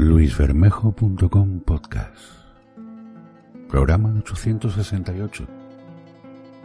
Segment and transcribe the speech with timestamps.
[0.00, 2.16] luisbermejo.com podcast.
[3.68, 5.44] Programa 868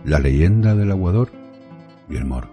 [0.05, 1.31] La leyenda del aguador
[2.07, 2.47] y el moro.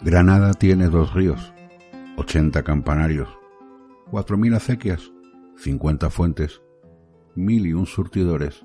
[0.00, 1.52] Granada tiene dos ríos,
[2.16, 3.28] 80 campanarios,
[4.10, 5.12] 4.000 acequias,
[5.58, 6.62] 50 fuentes,
[7.34, 8.64] mil y un surtidores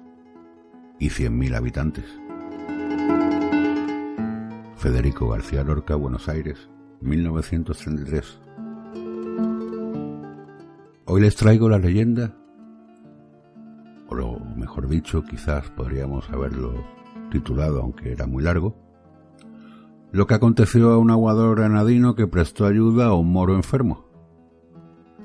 [0.97, 2.20] y 100.000 habitantes.
[4.75, 6.69] Federico García Lorca, Buenos Aires,
[7.01, 8.39] 1933.
[11.05, 12.35] Hoy les traigo la leyenda,
[14.07, 16.73] o lo mejor dicho, quizás podríamos haberlo
[17.29, 18.75] titulado, aunque era muy largo,
[20.11, 24.05] lo que aconteció a un aguador granadino que prestó ayuda a un moro enfermo.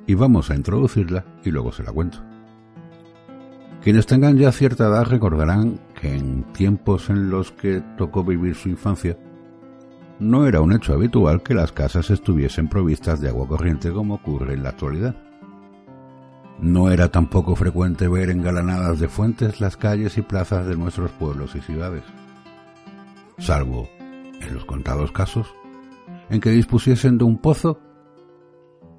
[0.07, 2.19] Y vamos a introducirla y luego se la cuento.
[3.87, 8.69] Quienes tengan ya cierta edad recordarán que en tiempos en los que tocó vivir su
[8.69, 9.17] infancia,
[10.19, 14.55] no era un hecho habitual que las casas estuviesen provistas de agua corriente como ocurre
[14.55, 15.15] en la actualidad.
[16.59, 21.55] No era tampoco frecuente ver engalanadas de fuentes las calles y plazas de nuestros pueblos
[21.55, 22.03] y ciudades,
[23.39, 25.55] salvo en los contados casos
[26.29, 27.79] en que dispusiesen de un pozo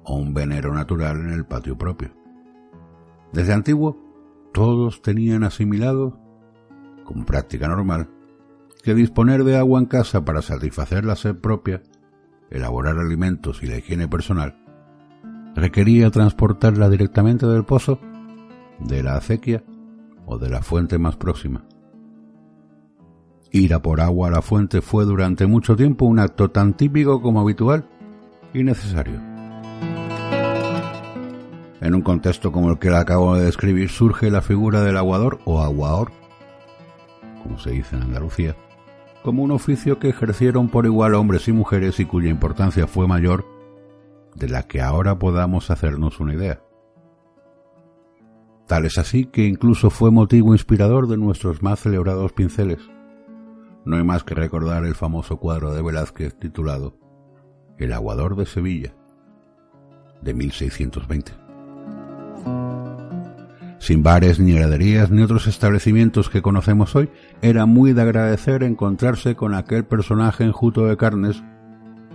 [0.04, 2.10] o un venero natural en el patio propio.
[3.34, 4.07] Desde antiguo,
[4.52, 6.18] todos tenían asimilado,
[7.04, 8.10] con práctica normal,
[8.82, 11.82] que disponer de agua en casa para satisfacer la sed propia,
[12.50, 14.56] elaborar alimentos y la higiene personal,
[15.54, 18.00] requería transportarla directamente del pozo,
[18.80, 19.64] de la acequia
[20.26, 21.64] o de la fuente más próxima.
[23.50, 27.22] Ir a por agua a la fuente fue durante mucho tiempo un acto tan típico
[27.22, 27.88] como habitual
[28.52, 29.27] y necesario.
[31.80, 35.60] En un contexto como el que acabo de describir surge la figura del aguador o
[35.60, 36.10] aguador,
[37.42, 38.56] como se dice en Andalucía,
[39.22, 43.46] como un oficio que ejercieron por igual hombres y mujeres y cuya importancia fue mayor
[44.34, 46.60] de la que ahora podamos hacernos una idea.
[48.66, 52.80] Tal es así que incluso fue motivo inspirador de nuestros más celebrados pinceles.
[53.84, 56.98] No hay más que recordar el famoso cuadro de Velázquez titulado
[57.78, 58.94] El aguador de Sevilla,
[60.20, 61.47] de 1620.
[63.78, 67.10] Sin bares ni heladerías ni otros establecimientos que conocemos hoy,
[67.42, 71.42] era muy de agradecer encontrarse con aquel personaje enjuto de carnes,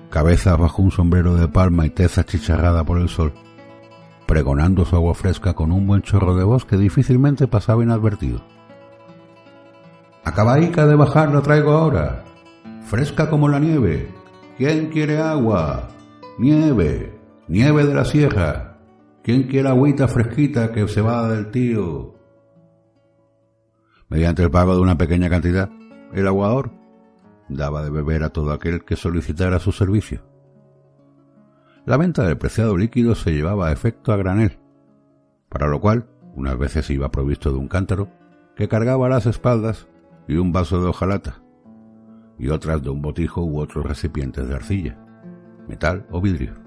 [0.09, 3.33] cabeza bajo un sombrero de palma y tez achicharrada por el sol,
[4.27, 8.43] pregonando su agua fresca con un buen chorro de voz que difícilmente pasaba inadvertido.
[10.25, 12.23] Acabaica de bajar la traigo ahora,
[12.85, 14.09] fresca como la nieve.
[14.57, 15.89] ¿Quién quiere agua?
[16.37, 18.72] Nieve, nieve de la sierra.
[19.23, 22.13] ¿Quién quiere agüita fresquita que se va del tío?
[24.09, 25.69] Mediante el pago de una pequeña cantidad,
[26.11, 26.71] el aguador
[27.47, 30.25] daba de beber a todo aquel que solicitara su servicio.
[31.85, 34.59] La venta del preciado líquido se llevaba a efecto a granel,
[35.47, 38.09] para lo cual unas veces iba provisto de un cántaro
[38.57, 39.87] que cargaba las espaldas
[40.27, 41.41] y un vaso de hojalata,
[42.37, 44.99] y otras de un botijo u otros recipientes de arcilla,
[45.69, 46.62] metal o vidrio.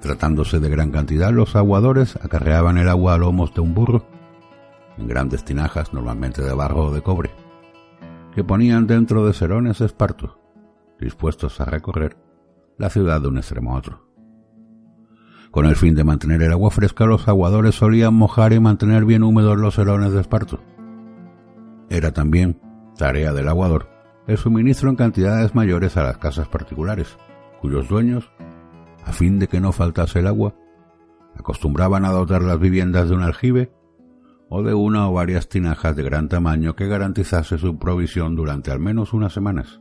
[0.00, 4.06] Tratándose de gran cantidad, los aguadores acarreaban el agua a lomos de un burro,
[4.96, 7.30] en grandes tinajas, normalmente de barro o de cobre,
[8.34, 10.38] que ponían dentro de serones espartos,
[10.98, 12.16] dispuestos a recorrer
[12.78, 14.06] la ciudad de un extremo a otro.
[15.50, 19.22] Con el fin de mantener el agua fresca, los aguadores solían mojar y mantener bien
[19.22, 20.60] húmedos los serones de esparto.
[21.90, 22.60] Era también
[22.96, 24.00] tarea del aguador
[24.30, 27.16] el suministro en cantidades mayores a las casas particulares,
[27.60, 28.30] cuyos dueños
[29.04, 30.54] a fin de que no faltase el agua,
[31.36, 33.72] acostumbraban a dotar las viviendas de un aljibe
[34.48, 38.80] o de una o varias tinajas de gran tamaño que garantizase su provisión durante al
[38.80, 39.80] menos unas semanas.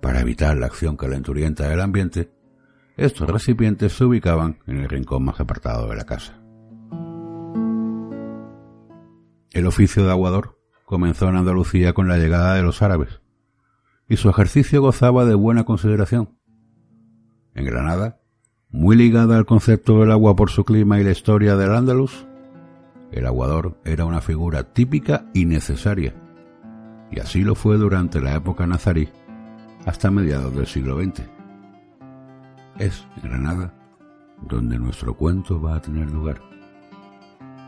[0.00, 2.30] Para evitar la acción calenturienta del ambiente,
[2.96, 6.40] estos recipientes se ubicaban en el rincón más apartado de la casa.
[9.52, 13.20] El oficio de aguador comenzó en Andalucía con la llegada de los árabes,
[14.08, 16.35] y su ejercicio gozaba de buena consideración,
[17.56, 18.20] en Granada,
[18.70, 22.26] muy ligada al concepto del agua por su clima y la historia del Andaluz,
[23.10, 26.14] el aguador era una figura típica y necesaria,
[27.10, 29.08] y así lo fue durante la época nazarí
[29.86, 31.22] hasta mediados del siglo XX.
[32.78, 33.72] Es Granada
[34.42, 36.42] donde nuestro cuento va a tener lugar.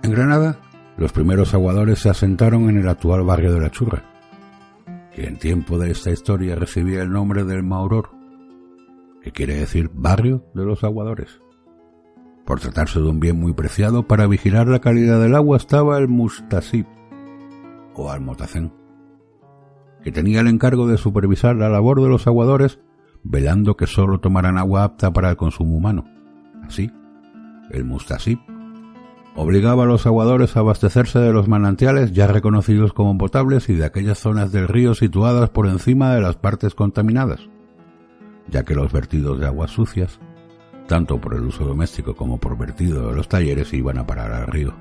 [0.03, 0.59] En Granada,
[0.97, 4.03] los primeros aguadores se asentaron en el actual barrio de la Churra,
[5.15, 8.11] que en tiempo de esta historia recibía el nombre del Mauror,
[9.33, 11.41] quiere decir barrio de los aguadores.
[12.45, 16.09] Por tratarse de un bien muy preciado, para vigilar la calidad del agua estaba el
[16.09, 16.87] Mustasib,
[17.95, 18.73] o Almotacén,
[20.03, 22.79] que tenía el encargo de supervisar la labor de los aguadores,
[23.23, 26.05] velando que sólo tomaran agua apta para el consumo humano.
[26.63, 26.91] Así,
[27.71, 28.39] el Mustasib
[29.35, 33.85] obligaba a los aguadores a abastecerse de los manantiales ya reconocidos como potables y de
[33.85, 37.49] aquellas zonas del río situadas por encima de las partes contaminadas,
[38.51, 40.19] ya que los vertidos de aguas sucias,
[40.87, 44.47] tanto por el uso doméstico como por vertido de los talleres, iban a parar al
[44.47, 44.75] río.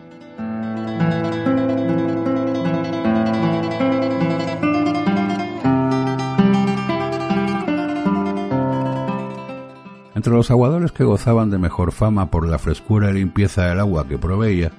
[10.16, 14.08] Entre los aguadores que gozaban de mejor fama por la frescura y limpieza del agua
[14.08, 14.72] que proveía,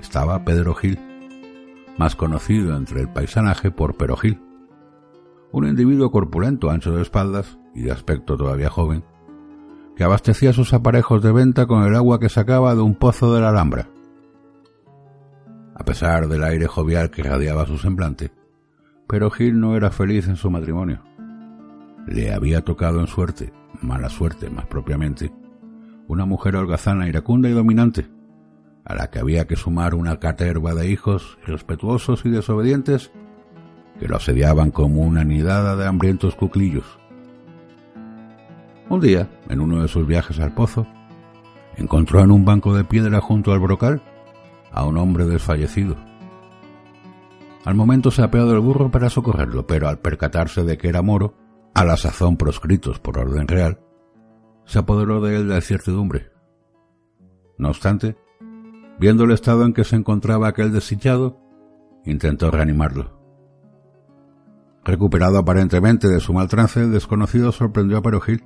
[0.00, 0.98] estaba Pedro Gil,
[1.96, 4.40] más conocido entre el paisanaje por Pero Gil,
[5.52, 9.04] un individuo corpulento, ancho de espaldas y de aspecto todavía joven,
[9.96, 13.40] que abastecía sus aparejos de venta con el agua que sacaba de un pozo de
[13.40, 13.88] la Alhambra.
[15.74, 18.32] A pesar del aire jovial que radiaba su semblante,
[19.08, 21.02] pero Gil no era feliz en su matrimonio.
[22.06, 23.52] Le había tocado en suerte
[23.82, 25.32] mala suerte más propiamente,
[26.08, 28.08] una mujer holgazana, iracunda y dominante,
[28.84, 33.10] a la que había que sumar una caterva de hijos respetuosos y desobedientes
[33.98, 36.99] que lo asediaban como una nidada de hambrientos cuclillos.
[38.90, 40.84] Un día, en uno de sus viajes al pozo,
[41.76, 44.02] encontró en un banco de piedra junto al brocal
[44.72, 45.94] a un hombre desfallecido.
[47.64, 51.34] Al momento se apeó del burro para socorrerlo, pero al percatarse de que era moro,
[51.72, 53.78] a la sazón proscritos por orden real,
[54.64, 56.32] se apoderó de él la incertidumbre.
[57.58, 58.16] No obstante,
[58.98, 61.38] viendo el estado en que se encontraba aquel desdichado,
[62.04, 63.20] intentó reanimarlo.
[64.84, 68.42] Recuperado aparentemente de su mal trance, el desconocido sorprendió a Perogil,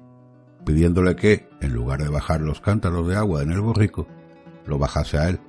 [0.65, 4.07] pidiéndole que, en lugar de bajar los cántaros de agua en el borrico,
[4.67, 5.41] lo bajase a él,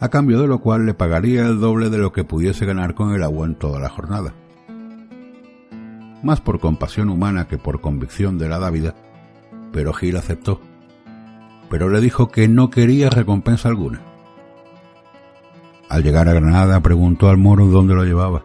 [0.00, 3.14] a cambio de lo cual le pagaría el doble de lo que pudiese ganar con
[3.14, 4.34] el agua en toda la jornada
[6.22, 8.94] más por compasión humana que por convicción de la dávida,
[9.72, 10.60] pero Gil aceptó.
[11.70, 14.00] Pero le dijo que no quería recompensa alguna.
[15.88, 18.42] Al llegar a Granada preguntó al moro dónde lo llevaba,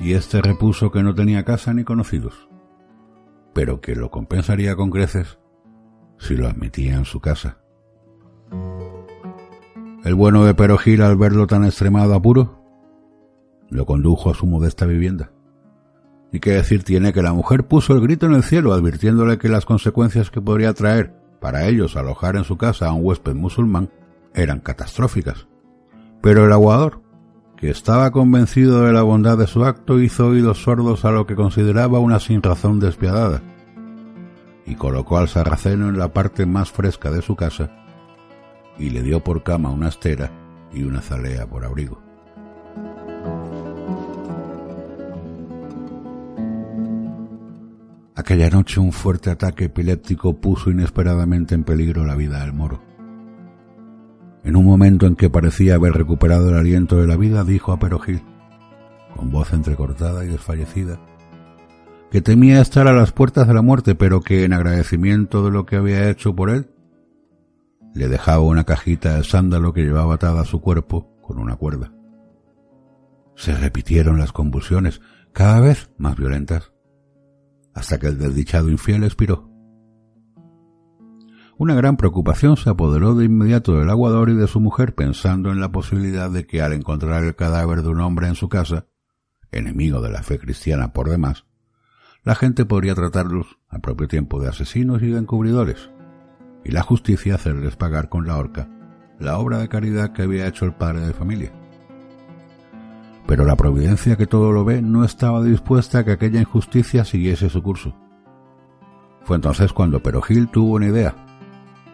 [0.00, 2.47] y éste repuso que no tenía casa ni conocidos,
[3.58, 5.40] pero que lo compensaría con creces
[6.16, 7.58] si lo admitía en su casa.
[10.04, 12.62] El bueno de Perogil, al verlo tan extremado apuro,
[13.68, 15.32] lo condujo a su modesta vivienda.
[16.30, 19.48] Y qué decir tiene que la mujer puso el grito en el cielo advirtiéndole que
[19.48, 23.90] las consecuencias que podría traer para ellos alojar en su casa a un huésped musulmán
[24.34, 25.48] eran catastróficas.
[26.22, 27.02] Pero el aguador,
[27.56, 31.34] que estaba convencido de la bondad de su acto, hizo oídos sordos a lo que
[31.34, 33.42] consideraba una sinrazón despiadada,
[34.68, 37.70] y colocó al sarraceno en la parte más fresca de su casa,
[38.78, 40.30] y le dio por cama una estera
[40.72, 42.02] y una zalea por abrigo.
[48.14, 52.82] Aquella noche un fuerte ataque epiléptico puso inesperadamente en peligro la vida del moro.
[54.44, 57.78] En un momento en que parecía haber recuperado el aliento de la vida, dijo a
[57.78, 58.22] Perogil,
[59.16, 61.00] con voz entrecortada y desfallecida,
[62.10, 65.66] que temía estar a las puertas de la muerte, pero que en agradecimiento de lo
[65.66, 66.70] que había hecho por él,
[67.94, 71.92] le dejaba una cajita de sándalo que llevaba atada a su cuerpo con una cuerda.
[73.34, 75.00] Se repitieron las convulsiones,
[75.32, 76.72] cada vez más violentas
[77.74, 79.48] hasta que el desdichado infiel expiró.
[81.56, 85.60] Una gran preocupación se apoderó de inmediato del aguador y de su mujer pensando en
[85.60, 88.86] la posibilidad de que al encontrar el cadáver de un hombre en su casa,
[89.50, 91.47] enemigo de la fe cristiana por demás,
[92.24, 95.90] la gente podría tratarlos al propio tiempo de asesinos y de encubridores,
[96.64, 98.68] y la justicia hacerles pagar con la horca
[99.18, 101.52] la obra de caridad que había hecho el padre de familia.
[103.26, 107.50] Pero la providencia que todo lo ve no estaba dispuesta a que aquella injusticia siguiese
[107.50, 107.94] su curso.
[109.24, 111.14] Fue entonces cuando Perogil tuvo una idea.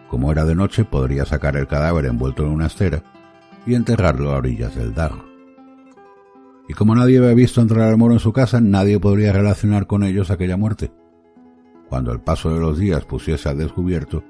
[0.07, 3.03] Como era de noche, podría sacar el cadáver envuelto en una estera
[3.65, 5.34] y enterrarlo a orillas del Darro.
[6.67, 10.03] Y como nadie había visto entrar al moro en su casa, nadie podría relacionar con
[10.03, 10.91] ellos aquella muerte.
[11.89, 14.23] Cuando el paso de los días pusiese al descubierto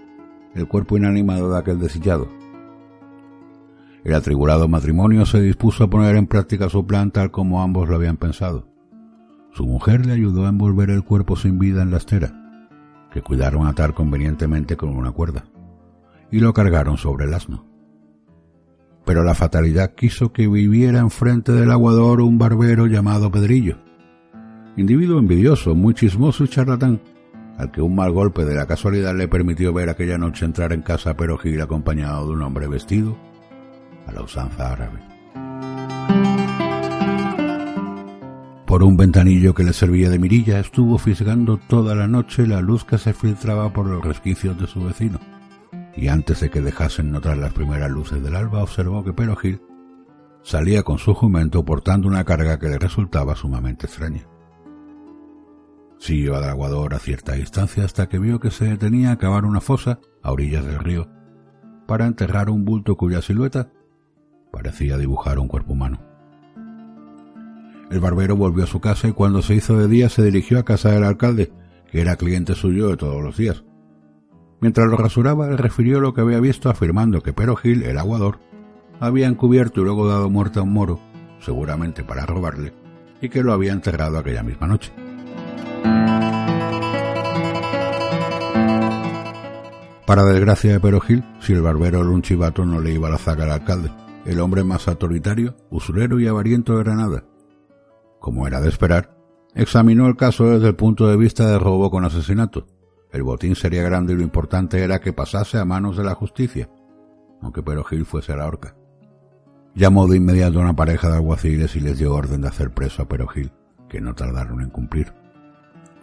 [0.53, 2.27] el cuerpo inanimado de aquel desillado,
[4.05, 7.95] El atribulado matrimonio se dispuso a poner en práctica su plan tal como ambos lo
[7.95, 8.67] habían pensado.
[9.51, 12.69] Su mujer le ayudó a envolver el cuerpo sin vida en la estera,
[13.11, 15.45] que cuidaron atar convenientemente con una cuerda,
[16.31, 17.64] y lo cargaron sobre el asno.
[19.05, 23.77] Pero la fatalidad quiso que viviera enfrente del aguador un barbero llamado Pedrillo,
[24.77, 26.99] individuo envidioso, muy chismoso y charlatán,
[27.57, 30.81] al que un mal golpe de la casualidad le permitió ver aquella noche entrar en
[30.81, 33.15] casa Perogil acompañado de un hombre vestido
[34.07, 34.99] a la usanza árabe.
[38.65, 42.83] Por un ventanillo que le servía de mirilla estuvo fisgando toda la noche la luz
[42.83, 45.19] que se filtraba por los resquicios de su vecino,
[45.95, 49.61] y antes de que dejasen notar las primeras luces del alba observó que Perogil
[50.43, 54.27] salía con su jumento portando una carga que le resultaba sumamente extraña.
[55.97, 59.61] Siguió al aguador a cierta distancia hasta que vio que se detenía a cavar una
[59.61, 61.09] fosa a orillas del río
[61.87, 63.71] para enterrar un bulto cuya silueta
[64.51, 65.99] parecía dibujar un cuerpo humano.
[67.89, 70.65] El barbero volvió a su casa y cuando se hizo de día se dirigió a
[70.65, 71.51] casa del alcalde,
[71.91, 73.64] que era cliente suyo de todos los días.
[74.61, 78.39] Mientras lo rasuraba, le refirió lo que había visto afirmando que Pero Gil, el aguador,
[78.99, 80.99] había encubierto y luego dado muerte a un moro,
[81.39, 82.73] seguramente para robarle,
[83.21, 84.93] y que lo había enterrado aquella misma noche.
[90.05, 92.21] Para desgracia de Perogil, si el barbero era un
[92.69, 93.91] no le iba a la zaga al alcalde,
[94.25, 97.23] el hombre más autoritario, usurero y avariento de Granada.
[98.19, 99.17] Como era de esperar,
[99.55, 102.67] examinó el caso desde el punto de vista de robo con asesinato.
[103.15, 106.69] El botín sería grande y lo importante era que pasase a manos de la justicia,
[107.41, 108.75] aunque Perogil fuese a la horca.
[109.73, 113.03] Llamó de inmediato a una pareja de alguaciles y les dio orden de hacer preso
[113.03, 113.53] a Perogil,
[113.87, 115.13] que no tardaron en cumplir,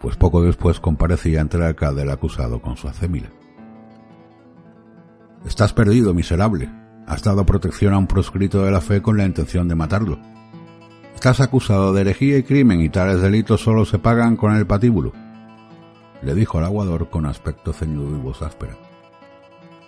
[0.01, 3.29] pues poco después comparecía ante el alcalde el acusado con su acémila.
[5.45, 6.67] Estás perdido, miserable.
[7.05, 10.17] Has dado protección a un proscrito de la fe con la intención de matarlo.
[11.13, 15.13] Estás acusado de herejía y crimen y tales delitos solo se pagan con el patíbulo,
[16.23, 18.77] le dijo el aguador con aspecto ceñudo y voz áspera.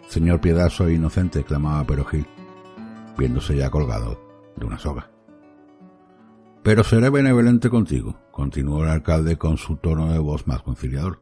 [0.08, 2.28] Señor piedad, soy inocente, clamaba Perogil,
[3.18, 4.20] viéndose ya colgado
[4.56, 5.10] de una soga.
[6.64, 11.22] Pero seré benevolente contigo, continuó el alcalde con su tono de voz más conciliador.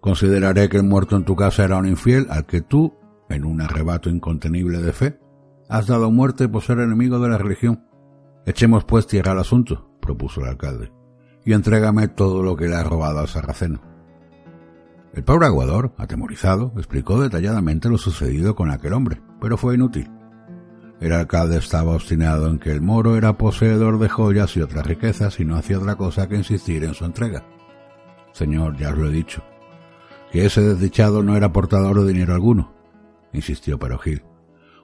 [0.00, 2.94] Consideraré que el muerto en tu casa era un infiel al que tú
[3.32, 5.20] en un arrebato incontenible de fe,
[5.68, 7.84] has dado muerte por ser enemigo de la religión.
[8.46, 10.92] Echemos pues tierra al asunto, propuso el alcalde,
[11.44, 13.91] y entrégame todo lo que le ha robado al sarraceno.
[15.14, 20.10] El pobre aguador, atemorizado, explicó detalladamente lo sucedido con aquel hombre, pero fue inútil.
[21.00, 25.38] El alcalde estaba obstinado en que el moro era poseedor de joyas y otras riquezas
[25.38, 27.44] y no hacía otra cosa que insistir en su entrega.
[28.32, 29.42] Señor, ya os lo he dicho,
[30.30, 32.72] que ese desdichado no era portador de dinero alguno,
[33.34, 34.22] insistió Perogil.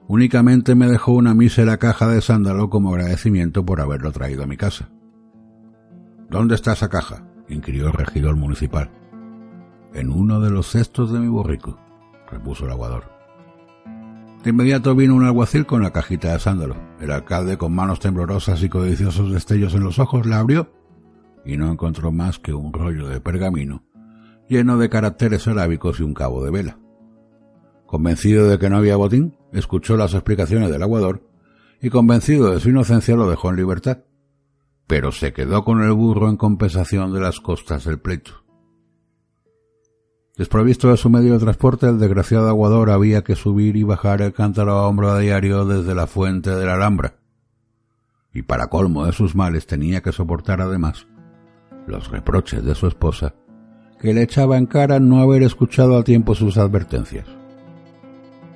[0.07, 4.57] Únicamente me dejó una mísera caja de sándalo como agradecimiento por haberlo traído a mi
[4.57, 4.89] casa.
[6.29, 7.25] ¿Dónde está esa caja?
[7.47, 8.91] inquirió el regidor municipal.
[9.93, 11.79] En uno de los cestos de mi borrico,
[12.29, 13.05] repuso el aguador.
[14.43, 16.75] De inmediato vino un alguacil con la cajita de sándalo.
[16.99, 20.71] El alcalde, con manos temblorosas y codiciosos destellos en los ojos, la abrió
[21.43, 23.83] y no encontró más que un rollo de pergamino
[24.49, 26.79] lleno de caracteres arábicos y un cabo de vela.
[27.85, 31.23] Convencido de que no había botín, escuchó las explicaciones del aguador
[31.81, 33.99] y convencido de su inocencia lo dejó en libertad,
[34.87, 38.43] pero se quedó con el burro en compensación de las costas del pleito.
[40.39, 44.31] Desprovisto de su medio de transporte, el desgraciado aguador había que subir y bajar el
[44.31, 47.15] cántaro a hombro a diario desde la fuente de la Alhambra,
[48.33, 51.07] y para colmo de sus males tenía que soportar además
[51.87, 53.33] los reproches de su esposa,
[53.99, 57.25] que le echaba en cara no haber escuchado a tiempo sus advertencias.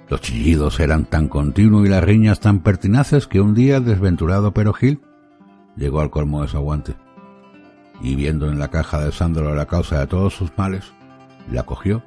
[0.08, 4.54] Los chillidos eran tan continuos y las riñas tan pertinaces que un día el desventurado
[4.54, 5.02] Perogil
[5.75, 6.96] llegó al colmo de su aguante.
[8.02, 10.94] Y viendo en la caja de Sándalo la causa de todos sus males,
[11.52, 12.04] la cogió,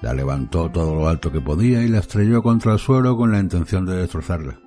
[0.00, 3.40] la levantó todo lo alto que podía y la estrelló contra el suelo con la
[3.40, 4.60] intención de destrozarla.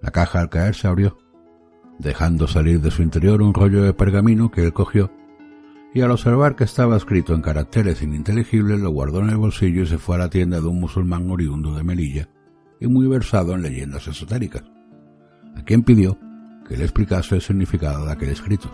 [0.00, 1.18] La caja al caer se abrió,
[1.98, 5.10] dejando salir de su interior un rollo de pergamino que él cogió
[5.92, 9.86] y al observar que estaba escrito en caracteres ininteligibles lo guardó en el bolsillo y
[9.86, 12.28] se fue a la tienda de un musulmán oriundo de Melilla
[12.80, 14.62] y muy versado en leyendas esotéricas,
[15.56, 16.16] a quien pidió
[16.66, 18.70] que le explicase el significado de aquel escrito.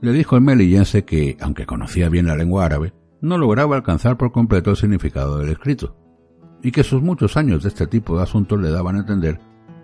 [0.00, 4.32] Le dijo el melillense que, aunque conocía bien la lengua árabe, no lograba alcanzar por
[4.32, 5.96] completo el significado del escrito,
[6.62, 9.38] y que sus muchos años de este tipo de asuntos le daban a entender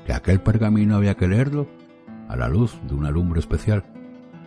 [0.06, 1.68] que aquel pergamino había que leerlo
[2.28, 3.84] a la luz de una lumbre especial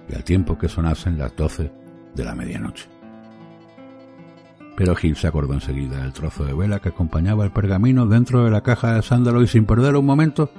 [0.09, 1.71] y al tiempo que sonasen las doce
[2.15, 2.87] de la medianoche.
[4.75, 8.51] Pero Gil se acordó enseguida del trozo de vela que acompañaba el pergamino dentro de
[8.51, 10.51] la caja de sándalo y sin perder un momento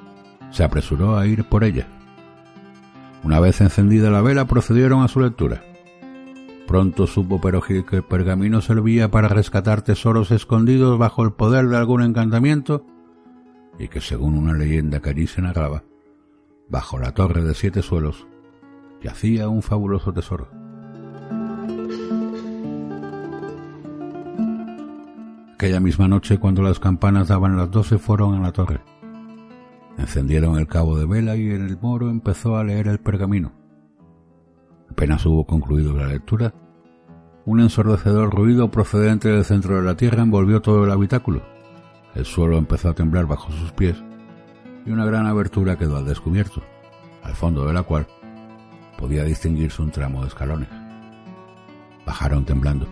[0.50, 1.88] se apresuró a ir por ella.
[3.23, 5.62] Una vez encendida la vela procedieron a su lectura.
[6.67, 11.77] Pronto supo Perogil que el pergamino servía para rescatar tesoros escondidos bajo el poder de
[11.77, 12.87] algún encantamiento
[13.79, 15.83] y que según una leyenda que allí se narraba,
[16.69, 18.27] bajo la torre de siete suelos,
[19.03, 20.49] yacía un fabuloso tesoro.
[25.55, 28.81] Aquella misma noche, cuando las campanas daban las doce, fueron a la torre.
[30.00, 33.52] Encendieron el cabo de vela y el moro empezó a leer el pergamino.
[34.90, 36.54] Apenas hubo concluido la lectura,
[37.45, 41.42] un ensordecedor ruido procedente del centro de la tierra envolvió todo el habitáculo.
[42.14, 44.02] El suelo empezó a temblar bajo sus pies
[44.87, 46.62] y una gran abertura quedó al descubierto,
[47.23, 48.07] al fondo de la cual
[48.99, 50.69] podía distinguirse un tramo de escalones.
[52.07, 52.88] Bajaron temblando,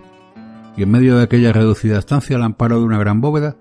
[0.77, 3.57] y en medio de aquella reducida estancia, al amparo de una gran bóveda,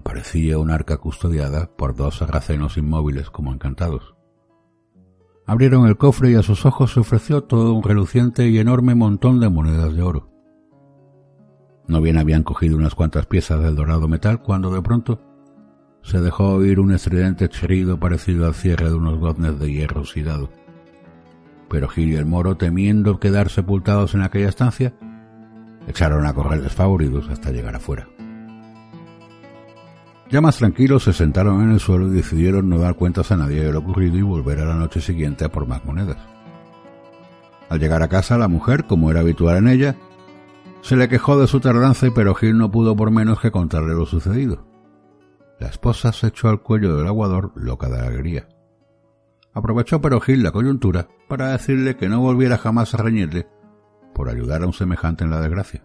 [0.00, 4.14] aparecía un arca custodiada por dos sarracenos inmóviles como encantados.
[5.46, 9.40] Abrieron el cofre y a sus ojos se ofreció todo un reluciente y enorme montón
[9.40, 10.30] de monedas de oro.
[11.86, 15.20] No bien habían cogido unas cuantas piezas del dorado metal cuando de pronto
[16.02, 20.50] se dejó oír un estridente chirrido parecido al cierre de unos goznes de hierro oxidado.
[21.68, 24.94] Pero Gil y el moro, temiendo quedar sepultados en aquella estancia,
[25.86, 28.08] echaron a correr desfavoridos hasta llegar afuera.
[30.30, 33.64] Ya más tranquilos se sentaron en el suelo y decidieron no dar cuentas a nadie
[33.64, 36.18] de lo ocurrido y volver a la noche siguiente a por más monedas.
[37.68, 39.96] Al llegar a casa, la mujer, como era habitual en ella,
[40.82, 43.94] se le quejó de su tardanza y pero Gil no pudo por menos que contarle
[43.94, 44.66] lo sucedido.
[45.58, 48.48] La esposa se echó al cuello del aguador loca de alegría.
[49.52, 53.48] Aprovechó pero Gil la coyuntura para decirle que no volviera jamás a reñirle
[54.14, 55.82] por ayudar a un semejante en la desgracia.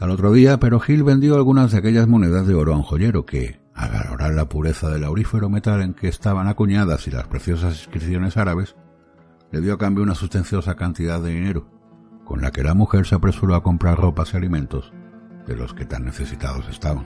[0.00, 3.26] Al otro día, pero Gil vendió algunas de aquellas monedas de oro a un joyero
[3.26, 7.74] que, al valorar la pureza del aurífero metal en que estaban acuñadas y las preciosas
[7.74, 8.76] inscripciones árabes,
[9.52, 11.68] le dio a cambio una sustanciosa cantidad de dinero,
[12.24, 14.90] con la que la mujer se apresuró a comprar ropas y alimentos
[15.46, 17.04] de los que tan necesitados estaban.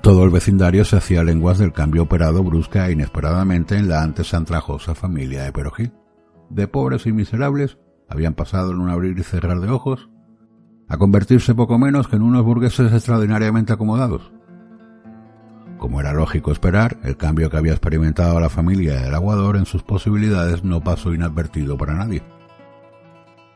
[0.00, 4.32] Todo el vecindario se hacía lenguas del cambio operado brusca e inesperadamente en la antes
[4.32, 5.92] antrajosa familia de Perogil.
[6.48, 7.76] De pobres y miserables
[8.12, 10.10] habían pasado en un abrir y cerrar de ojos
[10.86, 14.30] a convertirse poco menos que en unos burgueses extraordinariamente acomodados.
[15.78, 19.82] Como era lógico esperar, el cambio que había experimentado la familia del aguador en sus
[19.82, 22.22] posibilidades no pasó inadvertido para nadie.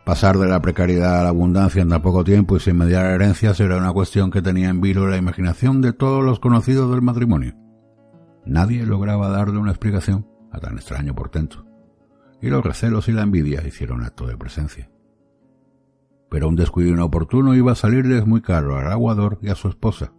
[0.07, 3.61] Pasar de la precariedad a la abundancia en tan poco tiempo y sin mediar herencias
[3.61, 7.55] era una cuestión que tenía en vilo la imaginación de todos los conocidos del matrimonio.
[8.47, 11.66] Nadie lograba darle una explicación a tan extraño portento
[12.40, 14.90] y los recelos y la envidia hicieron acto de presencia.
[16.31, 20.12] Pero un descuido inoportuno iba a salirles muy caro al aguador y a su esposa.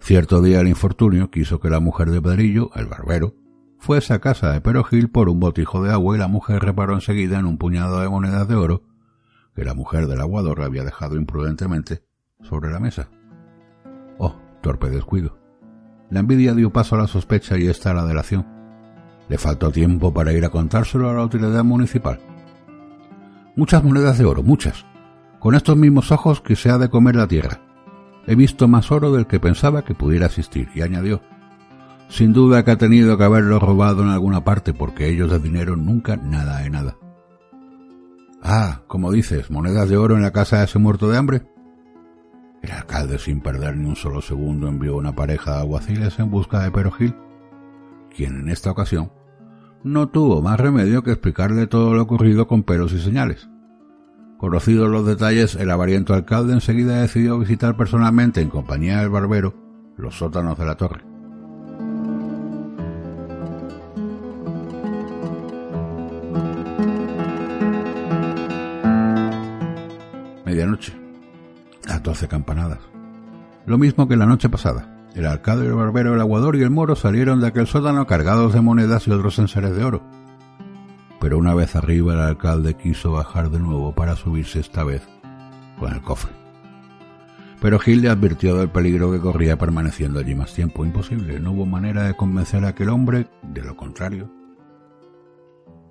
[0.00, 3.34] Cierto día el infortunio quiso que la mujer de Pedrillo, el barbero,
[3.78, 7.38] fuese a casa de Perogil por un botijo de agua y la mujer reparó enseguida
[7.38, 8.82] en un puñado de monedas de oro
[9.54, 12.04] que la mujer del aguador había dejado imprudentemente
[12.42, 13.08] sobre la mesa.
[14.18, 15.38] Oh, torpe descuido.
[16.08, 18.59] La envidia dio paso a la sospecha y esta a la delación
[19.30, 22.18] le faltó tiempo para ir a contárselo a la autoridad municipal.
[23.54, 24.84] Muchas monedas de oro, muchas.
[25.38, 27.60] Con estos mismos ojos que se ha de comer la tierra.
[28.26, 31.22] He visto más oro del que pensaba que pudiera existir, y añadió,
[32.08, 35.76] sin duda que ha tenido que haberlo robado en alguna parte porque ellos de dinero
[35.76, 36.96] nunca nada de nada.
[38.42, 41.42] Ah, como dices, monedas de oro en la casa de ese muerto de hambre.
[42.62, 46.64] El alcalde, sin perder ni un solo segundo, envió una pareja de aguaciles en busca
[46.64, 47.14] de Perogil,
[48.12, 49.12] quien en esta ocasión
[49.82, 53.48] no tuvo más remedio que explicarle todo lo ocurrido con pelos y señales.
[54.38, 59.54] Conocidos los detalles, el avariento alcalde enseguida decidió visitar personalmente, en compañía del barbero,
[59.96, 61.02] los sótanos de la torre.
[70.44, 70.92] Medianoche.
[71.86, 72.80] Las doce campanadas.
[73.66, 74.99] Lo mismo que la noche pasada.
[75.14, 78.60] El alcalde, el barbero, el aguador y el moro salieron de aquel sótano cargados de
[78.60, 80.02] monedas y otros enseres de oro.
[81.20, 85.02] Pero una vez arriba el alcalde quiso bajar de nuevo para subirse esta vez
[85.78, 86.32] con el cofre.
[87.60, 90.84] Pero Gil le advirtió del peligro que corría permaneciendo allí más tiempo.
[90.84, 94.30] Imposible, no hubo manera de convencer a aquel hombre de lo contrario.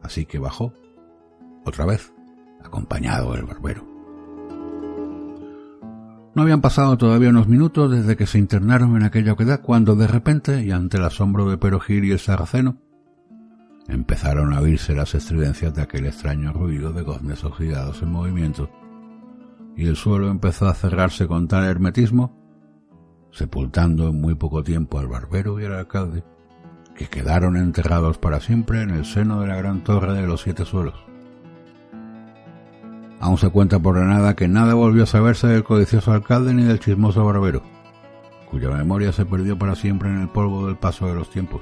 [0.01, 0.73] Así que bajó,
[1.65, 2.11] otra vez,
[2.63, 3.98] acompañado del barbero.
[6.39, 10.07] No habían pasado todavía unos minutos desde que se internaron en aquella oquedad cuando de
[10.07, 12.77] repente, y ante el asombro de Perogil y el sarraceno,
[13.89, 18.69] empezaron a oírse las estridencias de aquel extraño ruido de goznes oxidados en movimiento,
[19.75, 22.39] y el suelo empezó a cerrarse con tal hermetismo,
[23.31, 26.23] sepultando en muy poco tiempo al barbero y al alcalde,
[26.95, 30.63] que quedaron enterrados para siempre en el seno de la gran torre de los siete
[30.63, 31.08] suelos.
[33.19, 36.79] Aún se cuenta por nada que nada volvió a saberse del codicioso alcalde ni del
[36.79, 37.63] chismoso barbero,
[38.49, 41.61] cuya memoria se perdió para siempre en el polvo del paso de los tiempos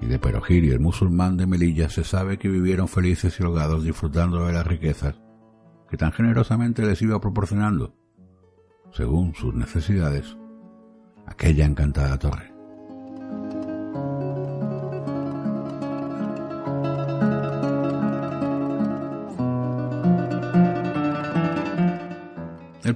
[0.00, 3.84] y de Perojir y el musulmán de Melilla se sabe que vivieron felices y holgados
[3.84, 5.20] disfrutando de las riquezas
[5.88, 7.94] que tan generosamente les iba proporcionando,
[8.92, 10.36] según sus necesidades,
[11.26, 12.49] aquella encantada torre.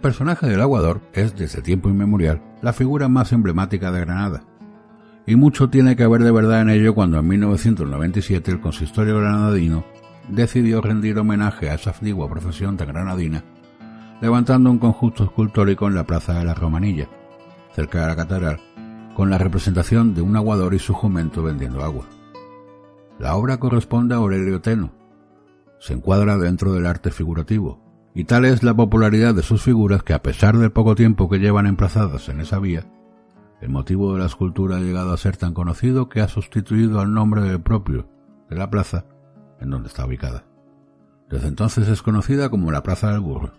[0.04, 4.44] Personaje del aguador es, desde tiempo inmemorial, la figura más emblemática de Granada,
[5.26, 9.82] y mucho tiene que haber de verdad en ello cuando en 1997 el consistorio granadino
[10.28, 13.44] decidió rendir homenaje a esa antigua profesión tan granadina,
[14.20, 17.08] levantando un conjunto escultórico en la Plaza de la Romanilla,
[17.74, 18.60] cerca de la catedral,
[19.16, 22.04] con la representación de un aguador y su jumento vendiendo agua.
[23.18, 24.92] La obra corresponde a Aurelio Teno.
[25.80, 27.83] Se encuadra dentro del arte figurativo,
[28.14, 31.38] y tal es la popularidad de sus figuras que a pesar del poco tiempo que
[31.38, 32.86] llevan emplazadas en esa vía,
[33.60, 37.12] el motivo de la escultura ha llegado a ser tan conocido que ha sustituido al
[37.12, 38.08] nombre del propio
[38.48, 39.04] de la plaza
[39.60, 40.44] en donde está ubicada.
[41.28, 43.52] Desde entonces es conocida como la Plaza del Burro.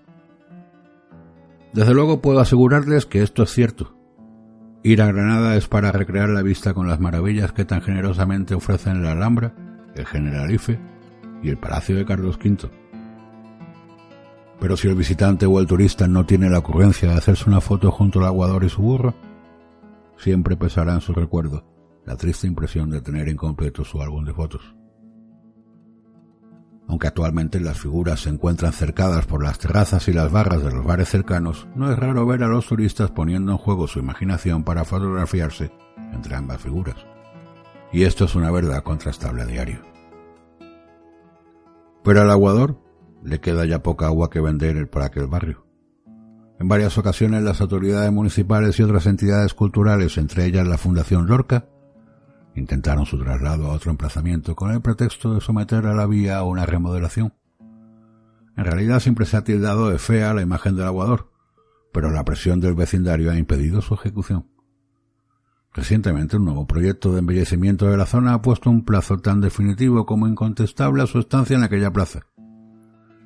[1.74, 3.98] Desde luego puedo asegurarles que esto es cierto.
[4.84, 9.04] Ir a Granada es para recrear la vista con las maravillas que tan generosamente ofrecen
[9.04, 9.54] la Alhambra,
[9.96, 10.80] el Generalife
[11.42, 12.70] y el Palacio de Carlos V.
[14.60, 17.92] Pero si el visitante o el turista no tiene la ocurrencia de hacerse una foto
[17.92, 19.14] junto al aguador y su burro,
[20.18, 21.64] siempre pesará en su recuerdo
[22.06, 24.76] la triste impresión de tener incompleto su álbum de fotos.
[26.88, 30.86] Aunque actualmente las figuras se encuentran cercadas por las terrazas y las barras de los
[30.86, 34.86] bares cercanos, no es raro ver a los turistas poniendo en juego su imaginación para
[34.86, 35.72] fotografiarse
[36.14, 36.98] entre ambas figuras.
[37.92, 39.80] Y esto es una verdad contrastable a diario.
[42.04, 42.80] Pero al aguador
[43.26, 45.66] le queda ya poca agua que vender por aquel barrio.
[46.60, 51.68] En varias ocasiones las autoridades municipales y otras entidades culturales, entre ellas la Fundación Lorca,
[52.56, 56.44] intentaron su traslado a otro emplazamiento con el pretexto de someter a la vía a
[56.44, 57.34] una remodelación.
[58.56, 61.30] En realidad siempre se ha tildado de fea la imagen del aguador,
[61.92, 64.48] pero la presión del vecindario ha impedido su ejecución.
[65.74, 70.06] Recientemente un nuevo proyecto de embellecimiento de la zona ha puesto un plazo tan definitivo
[70.06, 72.28] como incontestable a su estancia en aquella plaza.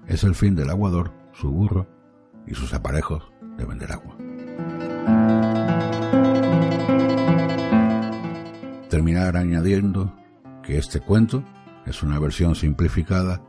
[0.09, 1.87] Es el fin del aguador, su burro
[2.47, 4.17] y sus aparejos de vender agua.
[8.89, 10.11] Terminar añadiendo
[10.63, 11.43] que este cuento
[11.85, 13.43] es una versión simplificada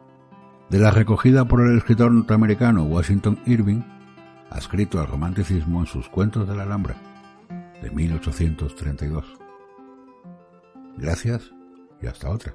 [0.68, 3.81] de la recogida por el escritor norteamericano Washington Irving,
[4.51, 6.94] adscrito al romanticismo en sus cuentos de la Alhambra,
[7.81, 9.25] de 1832.
[10.99, 11.51] Gracias
[12.03, 12.55] y hasta otra.